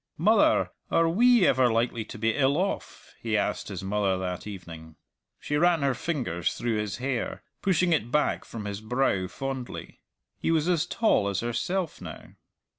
[0.17, 4.95] "Mother, are we ever likely to be ill off?" he asked his mother that evening.
[5.39, 9.99] She ran her fingers through his hair, pushing it back from his brow fondly.
[10.39, 12.29] He was as tall as herself now.